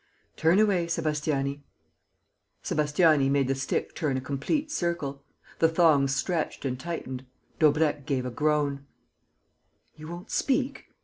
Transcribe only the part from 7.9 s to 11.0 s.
gave a groan. "You won't speak?